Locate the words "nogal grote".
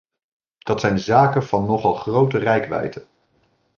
1.65-2.37